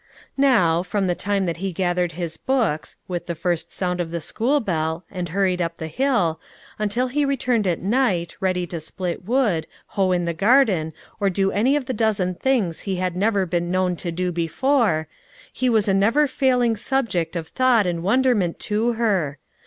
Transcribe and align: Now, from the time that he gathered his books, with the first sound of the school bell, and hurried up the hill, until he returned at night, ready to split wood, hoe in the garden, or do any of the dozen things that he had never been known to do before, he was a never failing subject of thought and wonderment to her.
Now, 0.35 0.81
from 0.81 1.05
the 1.05 1.13
time 1.13 1.45
that 1.45 1.57
he 1.57 1.71
gathered 1.71 2.13
his 2.13 2.35
books, 2.35 2.97
with 3.07 3.27
the 3.27 3.35
first 3.35 3.71
sound 3.71 4.01
of 4.01 4.09
the 4.09 4.19
school 4.19 4.59
bell, 4.59 5.05
and 5.11 5.29
hurried 5.29 5.61
up 5.61 5.77
the 5.77 5.85
hill, 5.85 6.39
until 6.79 7.05
he 7.07 7.23
returned 7.23 7.67
at 7.67 7.83
night, 7.83 8.35
ready 8.39 8.65
to 8.65 8.79
split 8.79 9.23
wood, 9.25 9.67
hoe 9.89 10.11
in 10.11 10.25
the 10.25 10.33
garden, 10.33 10.93
or 11.19 11.29
do 11.29 11.51
any 11.51 11.75
of 11.75 11.85
the 11.85 11.93
dozen 11.93 12.33
things 12.33 12.77
that 12.79 12.83
he 12.85 12.95
had 12.95 13.15
never 13.15 13.45
been 13.45 13.69
known 13.69 13.95
to 13.97 14.11
do 14.11 14.31
before, 14.31 15.07
he 15.53 15.69
was 15.69 15.87
a 15.87 15.93
never 15.93 16.25
failing 16.25 16.75
subject 16.75 17.35
of 17.35 17.49
thought 17.49 17.85
and 17.85 18.01
wonderment 18.01 18.57
to 18.57 18.93
her. 18.93 19.37